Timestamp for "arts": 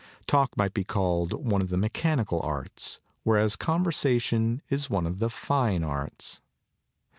2.41-2.99, 5.83-6.41